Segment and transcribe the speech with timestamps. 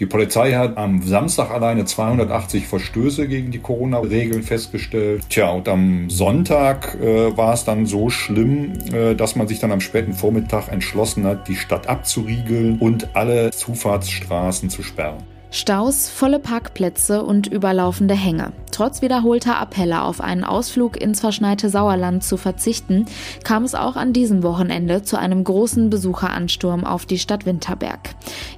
[0.00, 5.22] Die Polizei hat am Samstag alleine 280 Verstöße gegen die Corona-Regeln festgestellt.
[5.28, 9.70] Tja, und am Sonntag äh, war es dann so schlimm, äh, dass man sich dann
[9.70, 15.22] am späten Vormittag entschlossen hat, die Stadt abzuriegeln und alle Zufahrtsstraßen zu sperren.
[15.56, 18.52] Staus, volle Parkplätze und überlaufende Hänge.
[18.72, 23.06] Trotz wiederholter Appelle auf einen Ausflug ins verschneite Sauerland zu verzichten,
[23.44, 28.00] kam es auch an diesem Wochenende zu einem großen Besucheransturm auf die Stadt Winterberg.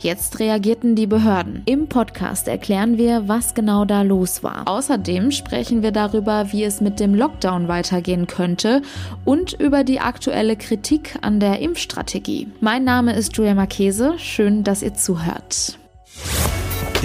[0.00, 1.60] Jetzt reagierten die Behörden.
[1.66, 4.62] Im Podcast erklären wir, was genau da los war.
[4.64, 8.80] Außerdem sprechen wir darüber, wie es mit dem Lockdown weitergehen könnte
[9.26, 12.48] und über die aktuelle Kritik an der Impfstrategie.
[12.62, 14.14] Mein Name ist Julia Marchese.
[14.16, 15.78] Schön, dass ihr zuhört.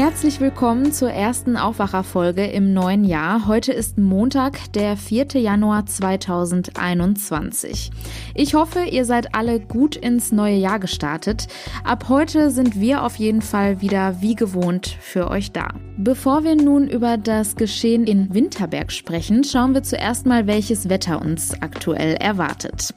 [0.00, 3.46] Herzlich willkommen zur ersten Aufwacherfolge im neuen Jahr.
[3.46, 5.26] Heute ist Montag, der 4.
[5.34, 7.90] Januar 2021.
[8.34, 11.48] Ich hoffe, ihr seid alle gut ins neue Jahr gestartet.
[11.84, 15.68] Ab heute sind wir auf jeden Fall wieder wie gewohnt für euch da.
[15.98, 21.20] Bevor wir nun über das Geschehen in Winterberg sprechen, schauen wir zuerst mal, welches Wetter
[21.20, 22.94] uns aktuell erwartet.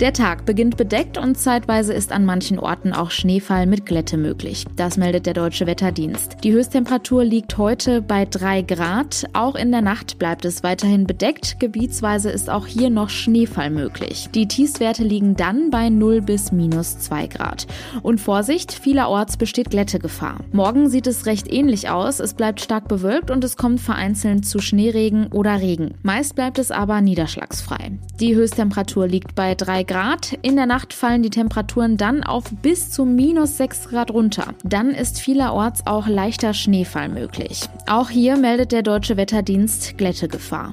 [0.00, 4.66] Der Tag beginnt bedeckt und zeitweise ist an manchen Orten auch Schneefall mit Glätte möglich.
[4.76, 6.41] Das meldet der Deutsche Wetterdienst.
[6.44, 9.26] Die Höchsttemperatur liegt heute bei 3 Grad.
[9.32, 11.60] Auch in der Nacht bleibt es weiterhin bedeckt.
[11.60, 14.28] Gebietsweise ist auch hier noch Schneefall möglich.
[14.34, 17.68] Die Tiefstwerte liegen dann bei 0 bis minus 2 Grad.
[18.02, 20.38] Und Vorsicht, vielerorts besteht Glättegefahr.
[20.50, 22.18] Morgen sieht es recht ähnlich aus.
[22.18, 25.94] Es bleibt stark bewölkt und es kommt vereinzelt zu Schneeregen oder Regen.
[26.02, 27.92] Meist bleibt es aber niederschlagsfrei.
[28.18, 30.32] Die Höchsttemperatur liegt bei 3 Grad.
[30.42, 34.54] In der Nacht fallen die Temperaturen dann auf bis zu minus 6 Grad runter.
[34.64, 37.68] Dann ist vielerorts auch leichter Schneefall möglich.
[37.88, 40.72] Auch hier meldet der Deutsche Wetterdienst Glättegefahr.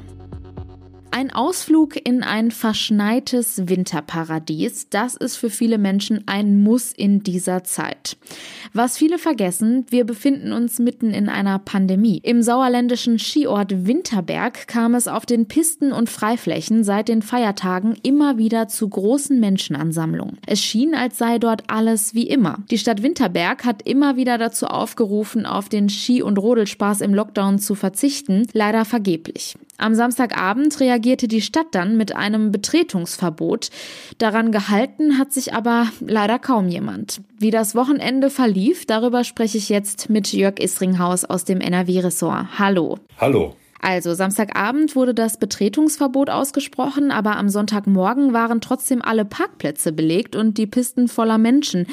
[1.19, 7.65] Ein Ausflug in ein verschneites Winterparadies, das ist für viele Menschen ein Muss in dieser
[7.65, 8.15] Zeit.
[8.71, 12.21] Was viele vergessen, wir befinden uns mitten in einer Pandemie.
[12.23, 18.37] Im sauerländischen Skiort Winterberg kam es auf den Pisten und Freiflächen seit den Feiertagen immer
[18.37, 20.37] wieder zu großen Menschenansammlungen.
[20.47, 22.59] Es schien, als sei dort alles wie immer.
[22.71, 27.59] Die Stadt Winterberg hat immer wieder dazu aufgerufen, auf den Ski- und Rodelspaß im Lockdown
[27.59, 29.57] zu verzichten, leider vergeblich.
[29.79, 33.69] Am Samstagabend reagierte die Stadt dann mit einem Betretungsverbot.
[34.17, 37.21] Daran gehalten hat sich aber leider kaum jemand.
[37.37, 42.59] Wie das Wochenende verlief, darüber spreche ich jetzt mit Jörg Isringhaus aus dem NRW-Ressort.
[42.59, 42.99] Hallo.
[43.17, 43.55] Hallo.
[43.81, 50.57] Also Samstagabend wurde das Betretungsverbot ausgesprochen, aber am Sonntagmorgen waren trotzdem alle Parkplätze belegt und
[50.57, 51.87] die Pisten voller Menschen.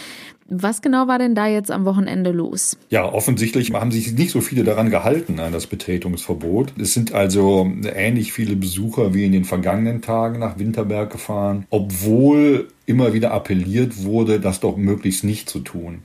[0.49, 2.77] Was genau war denn da jetzt am Wochenende los?
[2.89, 6.75] Ja, offensichtlich haben sich nicht so viele daran gehalten, an das Betretungsverbot.
[6.79, 12.69] Es sind also ähnlich viele Besucher wie in den vergangenen Tagen nach Winterberg gefahren, obwohl
[12.87, 16.03] immer wieder appelliert wurde, das doch möglichst nicht zu tun.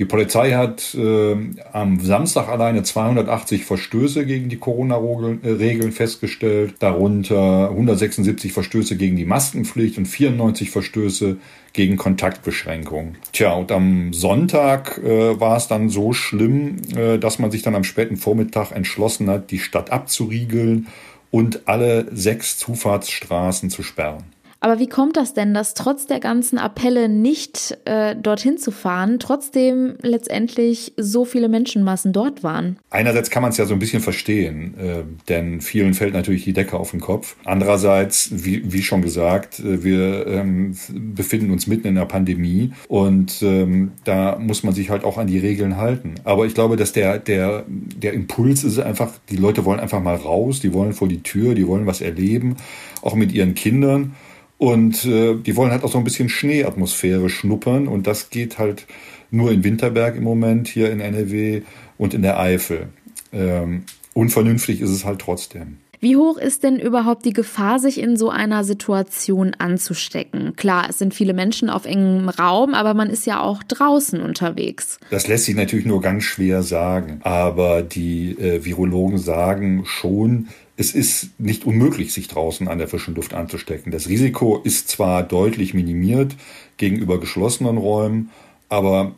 [0.00, 1.36] Die Polizei hat äh,
[1.74, 9.98] am Samstag alleine 280 Verstöße gegen die Corona-Regeln festgestellt, darunter 176 Verstöße gegen die Maskenpflicht
[9.98, 11.36] und 94 Verstöße
[11.74, 13.18] gegen Kontaktbeschränkungen.
[13.32, 17.74] Tja, und am Sonntag äh, war es dann so schlimm, äh, dass man sich dann
[17.74, 20.86] am späten Vormittag entschlossen hat, die Stadt abzuriegeln
[21.30, 24.24] und alle sechs Zufahrtsstraßen zu sperren.
[24.60, 29.18] Aber wie kommt das denn, dass trotz der ganzen Appelle nicht äh, dorthin zu fahren,
[29.18, 32.76] trotzdem letztendlich so viele Menschenmassen dort waren?
[32.90, 36.52] Einerseits kann man es ja so ein bisschen verstehen, äh, denn vielen fällt natürlich die
[36.52, 37.36] Decke auf den Kopf.
[37.44, 43.40] Andererseits, wie, wie schon gesagt, äh, wir ähm, befinden uns mitten in einer Pandemie und
[43.40, 46.16] ähm, da muss man sich halt auch an die Regeln halten.
[46.24, 50.16] Aber ich glaube, dass der, der, der Impuls ist einfach, die Leute wollen einfach mal
[50.16, 52.56] raus, die wollen vor die Tür, die wollen was erleben,
[53.00, 54.14] auch mit ihren Kindern.
[54.60, 57.88] Und äh, die wollen halt auch so ein bisschen Schneeatmosphäre schnuppern.
[57.88, 58.84] Und das geht halt
[59.30, 61.62] nur in Winterberg im Moment, hier in NRW
[61.96, 62.88] und in der Eifel.
[63.32, 65.78] Ähm, unvernünftig ist es halt trotzdem.
[66.00, 70.56] Wie hoch ist denn überhaupt die Gefahr, sich in so einer Situation anzustecken?
[70.56, 74.98] Klar, es sind viele Menschen auf engem Raum, aber man ist ja auch draußen unterwegs.
[75.10, 77.20] Das lässt sich natürlich nur ganz schwer sagen.
[77.22, 80.48] Aber die äh, Virologen sagen schon,
[80.80, 83.92] es ist nicht unmöglich, sich draußen an der frischen Luft anzustecken.
[83.92, 86.36] Das Risiko ist zwar deutlich minimiert
[86.78, 88.30] gegenüber geschlossenen Räumen,
[88.70, 89.12] aber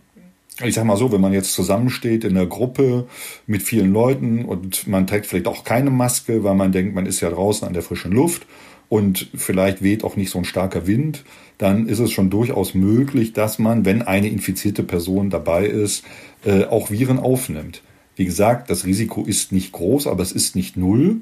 [0.65, 3.07] ich sag mal so, wenn man jetzt zusammensteht in einer Gruppe
[3.47, 7.21] mit vielen Leuten und man trägt vielleicht auch keine Maske, weil man denkt, man ist
[7.21, 8.45] ja draußen an der frischen Luft
[8.89, 11.23] und vielleicht weht auch nicht so ein starker Wind,
[11.59, 16.05] dann ist es schon durchaus möglich, dass man, wenn eine infizierte Person dabei ist,
[16.45, 17.83] äh, auch Viren aufnimmt.
[18.17, 21.21] Wie gesagt, das Risiko ist nicht groß, aber es ist nicht null.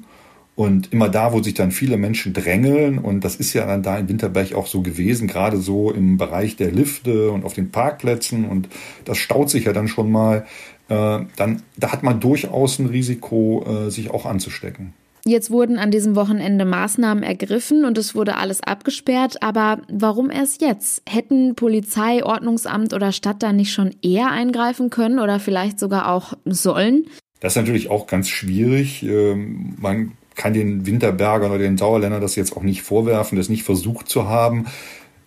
[0.61, 3.97] Und immer da, wo sich dann viele Menschen drängeln, und das ist ja dann da
[3.97, 8.47] in Winterberg auch so gewesen, gerade so im Bereich der Lifte und auf den Parkplätzen,
[8.47, 8.69] und
[9.03, 10.45] das staut sich ja dann schon mal,
[10.87, 14.93] äh, dann da hat man durchaus ein Risiko, äh, sich auch anzustecken.
[15.25, 19.41] Jetzt wurden an diesem Wochenende Maßnahmen ergriffen und es wurde alles abgesperrt.
[19.41, 21.01] Aber warum erst jetzt?
[21.09, 26.33] Hätten Polizei, Ordnungsamt oder Stadt da nicht schon eher eingreifen können oder vielleicht sogar auch
[26.45, 27.05] sollen?
[27.39, 29.01] Das ist natürlich auch ganz schwierig.
[29.01, 33.61] Ähm, man kann den Winterbergern oder den Sauerländern das jetzt auch nicht vorwerfen, das nicht
[33.61, 34.65] versucht zu haben.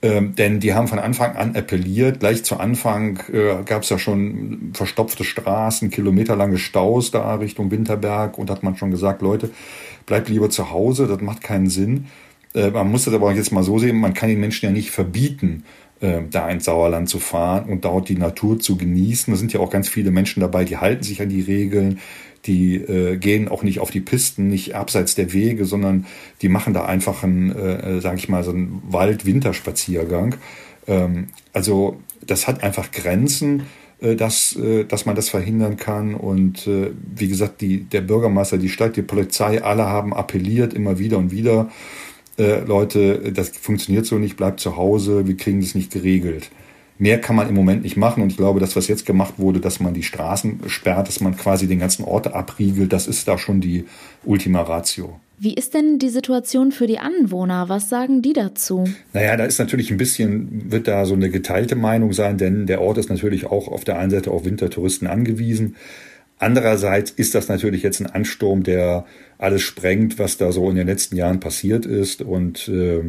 [0.02, 2.19] Ähm, denn die haben von Anfang an appelliert.
[2.19, 8.38] Gleich zu Anfang äh, gab es ja schon verstopfte Straßen, kilometerlange Staus da Richtung Winterberg
[8.38, 9.50] und hat man schon gesagt, Leute,
[10.05, 12.06] bleibt lieber zu Hause, das macht keinen Sinn.
[12.55, 14.90] Äh, man muss das aber jetzt mal so sehen, man kann den Menschen ja nicht
[14.90, 15.62] verbieten,
[16.00, 19.32] äh, da ins Sauerland zu fahren und dort die Natur zu genießen.
[19.32, 22.00] Da sind ja auch ganz viele Menschen dabei, die halten sich an die Regeln,
[22.46, 26.06] die äh, gehen auch nicht auf die Pisten, nicht abseits der Wege, sondern
[26.43, 30.37] die machen da einfach einen, äh, sage ich mal, so einen Wald-Winterspaziergang.
[30.87, 31.96] Ähm, also
[32.26, 33.64] das hat einfach Grenzen,
[34.00, 36.14] äh, dass, äh, dass man das verhindern kann.
[36.14, 40.99] Und äh, wie gesagt, die, der Bürgermeister, die Stadt, die Polizei, alle haben appelliert immer
[40.99, 41.70] wieder und wieder.
[42.38, 46.50] Äh, Leute, das funktioniert so nicht, bleibt zu Hause, wir kriegen das nicht geregelt.
[46.99, 49.58] Mehr kann man im Moment nicht machen und ich glaube, das, was jetzt gemacht wurde,
[49.58, 53.37] dass man die Straßen sperrt, dass man quasi den ganzen Ort abriegelt, das ist da
[53.37, 53.85] schon die
[54.25, 55.19] Ultima Ratio.
[55.37, 57.69] Wie ist denn die Situation für die Anwohner?
[57.69, 58.85] Was sagen die dazu?
[59.12, 62.81] Naja, da ist natürlich ein bisschen, wird da so eine geteilte Meinung sein, denn der
[62.81, 65.75] Ort ist natürlich auch auf der einen Seite auf Wintertouristen angewiesen.
[66.38, 69.06] Andererseits ist das natürlich jetzt ein Ansturm, der
[69.44, 72.23] alles sprengt, was da so in den letzten Jahren passiert ist.
[72.23, 73.02] Und äh,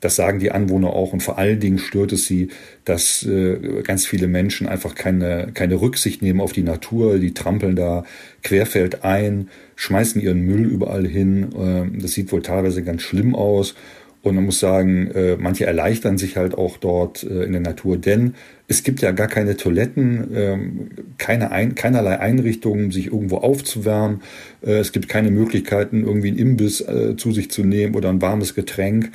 [0.00, 1.12] das sagen die Anwohner auch.
[1.12, 2.48] Und vor allen Dingen stört es sie,
[2.84, 7.18] dass äh, ganz viele Menschen einfach keine, keine Rücksicht nehmen auf die Natur.
[7.18, 8.04] Die trampeln da
[8.42, 11.50] querfeld ein, schmeißen ihren Müll überall hin.
[11.54, 13.74] Äh, das sieht wohl teilweise ganz schlimm aus.
[14.22, 17.96] Und man muss sagen, äh, manche erleichtern sich halt auch dort äh, in der Natur,
[17.96, 18.34] denn
[18.68, 24.20] es gibt ja gar keine Toiletten, ähm, keine ein, keinerlei Einrichtungen, sich irgendwo aufzuwärmen.
[24.62, 28.20] Äh, es gibt keine Möglichkeiten, irgendwie einen Imbiss äh, zu sich zu nehmen oder ein
[28.20, 29.10] warmes Getränk.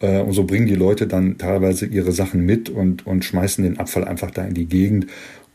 [0.00, 3.78] Äh, und so bringen die Leute dann teilweise ihre Sachen mit und, und schmeißen den
[3.78, 5.06] Abfall einfach da in die Gegend.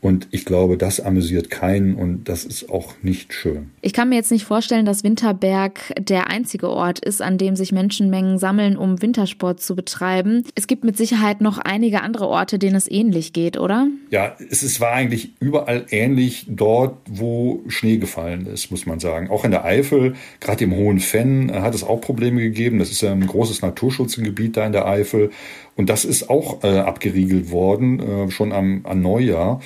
[0.02, 3.70] Und ich glaube, das amüsiert keinen und das ist auch nicht schön.
[3.82, 7.70] Ich kann mir jetzt nicht vorstellen, dass Winterberg der einzige Ort ist, an dem sich
[7.70, 10.44] Menschenmengen sammeln, um Wintersport zu betreiben.
[10.56, 13.86] Es gibt mit Sicherheit noch einige andere Orte, denen es ähnlich geht, oder?
[14.10, 19.30] Ja, es ist, war eigentlich überall ähnlich dort, wo Schnee gefallen ist, muss man sagen.
[19.30, 22.80] Auch in der Eifel, gerade im Hohen Fenn, hat es auch Probleme gegeben.
[22.80, 25.30] Das ist ja ein großes Naturschutzgebiet da in der Eifel.
[25.74, 29.60] Und das ist auch äh, abgeriegelt worden, äh, schon am, am Neujahr.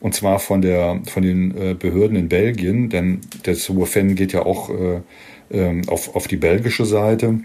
[0.00, 4.44] Und zwar von, der, von den äh, Behörden in Belgien, denn der Suafen geht ja
[4.44, 5.00] auch äh,
[5.50, 7.40] äh, auf, auf die belgische Seite.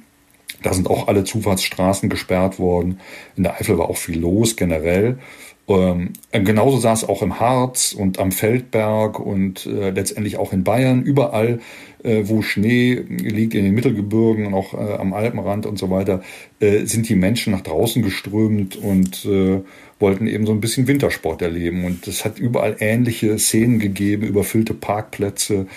[0.64, 3.00] Da sind auch alle Zufahrtsstraßen gesperrt worden.
[3.36, 5.20] In der Eifel war auch viel los generell.
[5.70, 10.64] Ähm, genauso sah es auch im Harz und am Feldberg und äh, letztendlich auch in
[10.64, 11.04] Bayern.
[11.04, 11.60] Überall,
[12.04, 16.24] äh, wo Schnee liegt, in den Mittelgebirgen und auch äh, am Alpenrand und so weiter,
[16.62, 19.62] äh, sind die Menschen nach draußen geströmt und äh,
[20.00, 21.84] wollten eben so ein bisschen Wintersport erleben.
[21.84, 25.68] Und es hat überall ähnliche Szenen gegeben, überfüllte Parkplätze,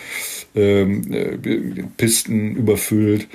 [0.54, 3.26] ähm, äh, Pisten überfüllt.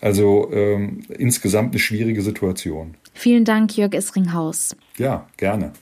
[0.00, 2.94] Also ähm, insgesamt eine schwierige Situation.
[3.14, 4.76] Vielen Dank, Jörg Isringhaus.
[4.96, 5.72] Ja, gerne.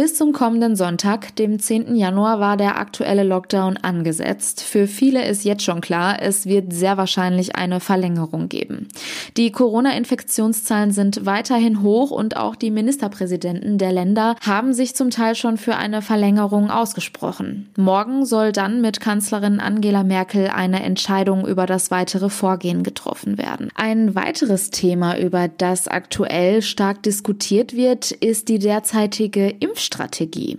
[0.00, 1.94] Bis zum kommenden Sonntag, dem 10.
[1.94, 4.62] Januar, war der aktuelle Lockdown angesetzt.
[4.62, 8.88] Für viele ist jetzt schon klar, es wird sehr wahrscheinlich eine Verlängerung geben.
[9.36, 15.34] Die Corona-Infektionszahlen sind weiterhin hoch und auch die Ministerpräsidenten der Länder haben sich zum Teil
[15.34, 17.68] schon für eine Verlängerung ausgesprochen.
[17.76, 23.68] Morgen soll dann mit Kanzlerin Angela Merkel eine Entscheidung über das weitere Vorgehen getroffen werden.
[23.74, 29.50] Ein weiteres Thema, über das aktuell stark diskutiert wird, ist die derzeitige
[29.90, 30.58] Impfstrategie.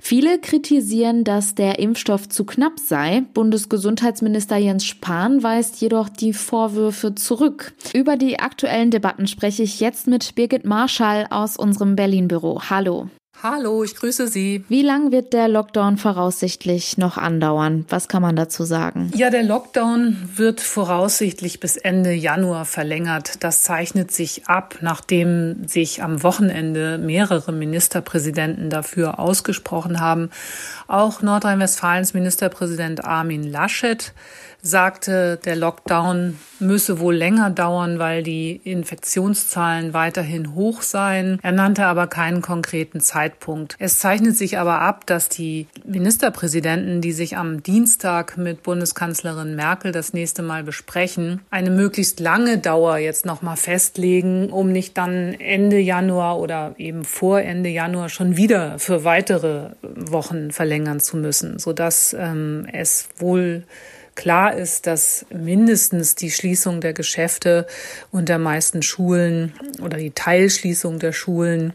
[0.00, 3.22] Viele kritisieren, dass der Impfstoff zu knapp sei.
[3.34, 7.72] Bundesgesundheitsminister Jens Spahn weist jedoch die Vorwürfe zurück.
[7.92, 12.62] Über die aktuellen Debatten spreche ich jetzt mit Birgit Marschall aus unserem Berlin-Büro.
[12.70, 13.08] Hallo.
[13.42, 14.66] Hallo, ich grüße Sie.
[14.68, 17.86] Wie lang wird der Lockdown voraussichtlich noch andauern?
[17.88, 19.10] Was kann man dazu sagen?
[19.14, 23.42] Ja, der Lockdown wird voraussichtlich bis Ende Januar verlängert.
[23.42, 30.28] Das zeichnet sich ab, nachdem sich am Wochenende mehrere Ministerpräsidenten dafür ausgesprochen haben.
[30.86, 34.12] Auch Nordrhein-Westfalens Ministerpräsident Armin Laschet
[34.62, 41.38] sagte, der Lockdown müsse wohl länger dauern, weil die Infektionszahlen weiterhin hoch seien.
[41.42, 43.29] Er nannte aber keinen konkreten Zeitpunkt.
[43.78, 49.92] Es zeichnet sich aber ab, dass die Ministerpräsidenten, die sich am Dienstag mit Bundeskanzlerin Merkel
[49.92, 55.78] das nächste Mal besprechen, eine möglichst lange Dauer jetzt nochmal festlegen, um nicht dann Ende
[55.78, 62.14] Januar oder eben vor Ende Januar schon wieder für weitere Wochen verlängern zu müssen, sodass
[62.18, 63.64] ähm, es wohl
[64.14, 67.66] klar ist, dass mindestens die Schließung der Geschäfte
[68.10, 71.72] und der meisten Schulen oder die Teilschließung der Schulen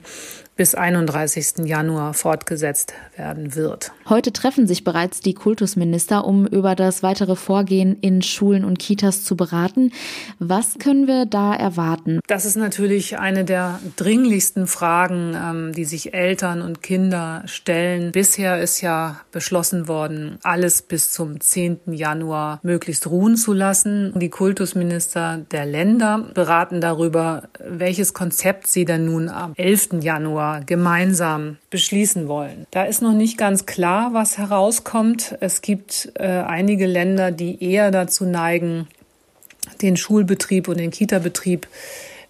[0.55, 1.65] bis 31.
[1.65, 3.91] Januar fortgesetzt werden wird.
[4.07, 9.24] Heute treffen sich bereits die Kultusminister, um über das weitere Vorgehen in Schulen und Kitas
[9.24, 9.91] zu beraten.
[10.39, 12.19] Was können wir da erwarten?
[12.27, 18.12] Das ist natürlich eine der dringlichsten Fragen, ähm, die sich Eltern und Kinder stellen.
[18.13, 21.79] Bisher ist ja beschlossen worden, alles bis zum 10.
[21.88, 24.13] Januar möglichst ruhen zu lassen.
[24.15, 30.01] Die Kultusminister der Länder beraten darüber, welches Konzept sie denn nun am 11.
[30.01, 32.65] Januar Januar gemeinsam beschließen wollen.
[32.71, 35.35] Da ist noch nicht ganz klar, was herauskommt.
[35.39, 38.87] Es gibt äh, einige Länder, die eher dazu neigen,
[39.81, 41.67] den Schulbetrieb und den Kita-Betrieb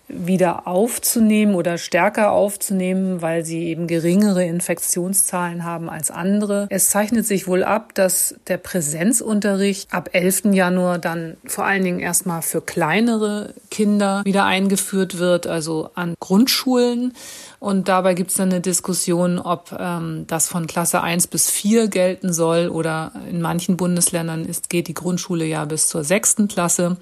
[0.07, 6.67] wieder aufzunehmen oder stärker aufzunehmen, weil sie eben geringere Infektionszahlen haben als andere.
[6.69, 10.45] Es zeichnet sich wohl ab, dass der Präsenzunterricht ab 11.
[10.51, 17.13] Januar dann vor allen Dingen erstmal für kleinere Kinder wieder eingeführt wird, also an Grundschulen.
[17.59, 21.87] Und dabei gibt es dann eine Diskussion, ob ähm, das von Klasse 1 bis 4
[21.87, 26.97] gelten soll oder in manchen Bundesländern ist, geht die Grundschule ja bis zur sechsten Klasse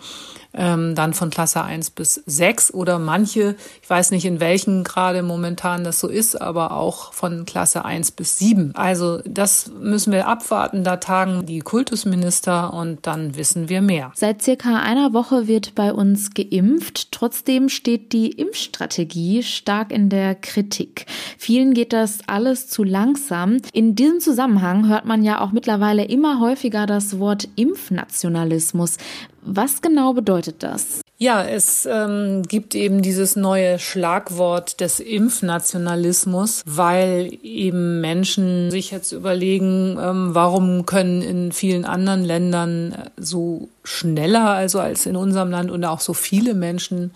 [0.53, 5.23] ähm, dann von Klasse 1 bis 6 oder manche, ich weiß nicht in welchen gerade
[5.23, 8.75] momentan das so ist, aber auch von Klasse 1 bis 7.
[8.75, 14.11] Also das müssen wir abwarten, da tagen die Kultusminister und dann wissen wir mehr.
[14.15, 17.11] Seit circa einer Woche wird bei uns geimpft.
[17.11, 21.05] Trotzdem steht die Impfstrategie stark in der Kritik.
[21.37, 23.57] Vielen geht das alles zu langsam.
[23.73, 28.97] In diesem Zusammenhang hört man ja auch mittlerweile immer häufiger das Wort Impfnationalismus.
[29.45, 31.01] Was genau bedeutet das?
[31.23, 39.13] Ja, es ähm, gibt eben dieses neue Schlagwort des Impfnationalismus, weil eben Menschen sich jetzt
[39.13, 45.71] überlegen, ähm, warum können in vielen anderen Ländern so schneller, also als in unserem Land
[45.71, 47.11] und auch so viele Menschen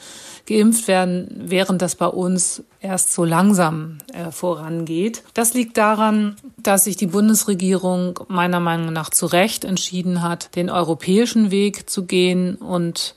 [0.45, 5.21] geimpft werden, während das bei uns erst so langsam äh, vorangeht.
[5.33, 10.69] Das liegt daran, dass sich die Bundesregierung meiner Meinung nach zu Recht entschieden hat, den
[10.69, 13.13] europäischen Weg zu gehen und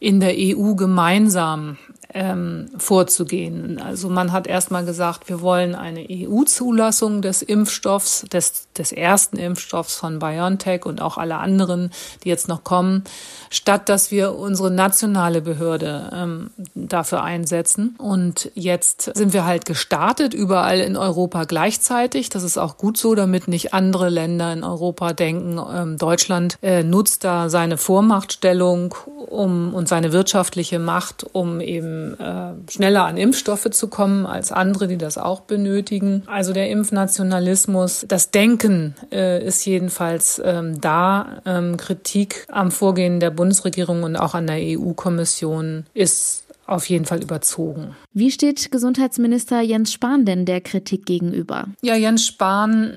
[0.00, 1.76] in der EU gemeinsam
[2.14, 3.80] ähm, vorzugehen.
[3.80, 9.96] Also man hat erstmal gesagt, wir wollen eine EU-Zulassung des Impfstoffs, des, des ersten Impfstoffs
[9.96, 11.90] von BioNTech und auch alle anderen,
[12.24, 13.04] die jetzt noch kommen,
[13.50, 17.94] statt dass wir unsere nationale Behörde ähm, dafür einsetzen.
[17.98, 22.28] Und jetzt sind wir halt gestartet, überall in Europa gleichzeitig.
[22.28, 26.82] Das ist auch gut so, damit nicht andere Länder in Europa denken, ähm, Deutschland äh,
[26.82, 28.94] nutzt da seine Vormachtstellung
[29.28, 34.88] um, und seine wirtschaftliche Macht, um eben äh, schneller an Impfstoffe zu kommen als andere,
[34.88, 36.22] die das auch benötigen.
[36.26, 41.40] Also der Impfnationalismus, das Denken äh, ist jedenfalls ähm, da.
[41.46, 47.22] Ähm, Kritik am Vorgehen der Bundesregierung und auch an der EU-Kommission ist auf jeden Fall
[47.22, 47.96] überzogen.
[48.12, 51.66] Wie steht Gesundheitsminister Jens Spahn denn der Kritik gegenüber?
[51.82, 52.96] Ja, Jens Spahn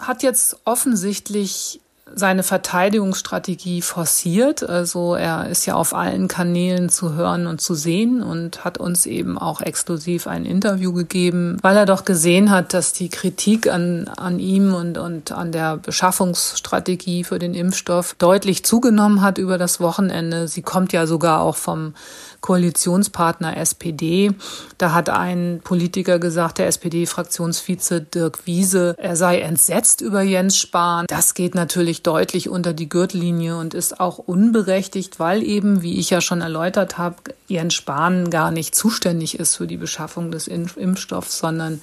[0.00, 1.80] hat jetzt offensichtlich
[2.14, 4.62] seine Verteidigungsstrategie forciert.
[4.68, 9.06] Also er ist ja auf allen Kanälen zu hören und zu sehen und hat uns
[9.06, 14.08] eben auch exklusiv ein Interview gegeben, weil er doch gesehen hat, dass die Kritik an,
[14.08, 19.80] an ihm und, und an der Beschaffungsstrategie für den Impfstoff deutlich zugenommen hat über das
[19.80, 20.46] Wochenende.
[20.46, 21.94] Sie kommt ja sogar auch vom
[22.40, 24.30] Koalitionspartner SPD.
[24.78, 31.06] Da hat ein Politiker gesagt, der SPD-Fraktionsvize Dirk Wiese, er sei entsetzt über Jens Spahn.
[31.08, 36.10] Das geht natürlich deutlich unter die Gürtellinie und ist auch unberechtigt, weil eben, wie ich
[36.10, 37.16] ja schon erläutert habe,
[37.48, 41.80] Jens Spahn gar nicht zuständig ist für die Beschaffung des Impfstoffs, sondern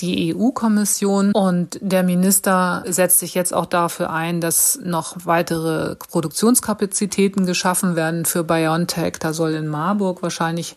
[0.00, 7.46] die EU-Kommission und der Minister setzt sich jetzt auch dafür ein, dass noch weitere Produktionskapazitäten
[7.46, 9.14] geschaffen werden für BioNTech.
[9.18, 10.76] Da soll in Marburg wahrscheinlich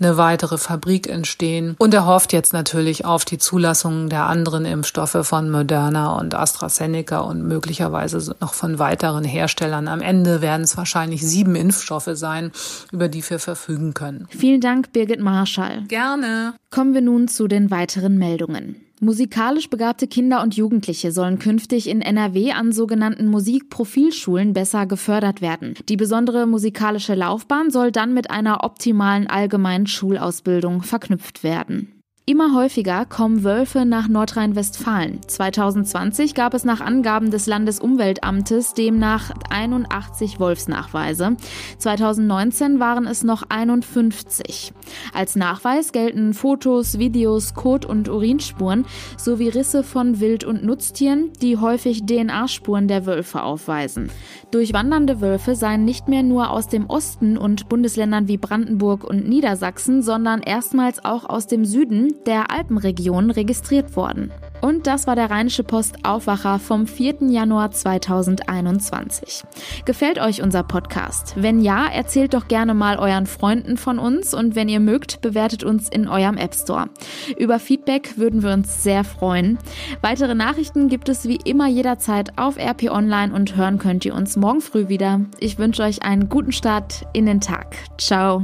[0.00, 1.76] eine weitere Fabrik entstehen.
[1.78, 7.20] Und er hofft jetzt natürlich auf die Zulassung der anderen Impfstoffe von Moderna und AstraZeneca
[7.20, 9.88] und möglicherweise noch von weiteren Herstellern.
[9.88, 12.50] Am Ende werden es wahrscheinlich sieben Impfstoffe sein,
[12.92, 14.26] über die wir verfügen können.
[14.30, 15.82] Vielen Dank, Birgit Marschall.
[15.88, 16.54] Gerne.
[16.74, 18.74] Kommen wir nun zu den weiteren Meldungen.
[18.98, 25.74] Musikalisch begabte Kinder und Jugendliche sollen künftig in NRW an sogenannten Musikprofilschulen besser gefördert werden.
[25.88, 31.93] Die besondere musikalische Laufbahn soll dann mit einer optimalen allgemeinen Schulausbildung verknüpft werden.
[32.26, 35.20] Immer häufiger kommen Wölfe nach Nordrhein-Westfalen.
[35.26, 41.36] 2020 gab es nach Angaben des Landesumweltamtes demnach 81 Wolfsnachweise.
[41.76, 44.72] 2019 waren es noch 51.
[45.12, 48.86] Als Nachweis gelten Fotos, Videos, Kot- und Urinspuren
[49.18, 54.10] sowie Risse von Wild- und Nutztieren, die häufig DNA-Spuren der Wölfe aufweisen.
[54.50, 60.00] Durchwandernde Wölfe seien nicht mehr nur aus dem Osten und Bundesländern wie Brandenburg und Niedersachsen,
[60.00, 64.32] sondern erstmals auch aus dem Süden der Alpenregion registriert worden.
[64.60, 67.16] Und das war der Rheinische Post Aufwacher vom 4.
[67.28, 69.44] Januar 2021.
[69.84, 71.34] Gefällt euch unser Podcast?
[71.36, 75.64] Wenn ja, erzählt doch gerne mal euren Freunden von uns und wenn ihr mögt, bewertet
[75.64, 76.88] uns in eurem App Store.
[77.36, 79.58] Über Feedback würden wir uns sehr freuen.
[80.00, 84.34] Weitere Nachrichten gibt es wie immer jederzeit auf RP Online und hören könnt ihr uns
[84.36, 85.20] morgen früh wieder.
[85.40, 87.76] Ich wünsche euch einen guten Start in den Tag.
[87.98, 88.42] Ciao.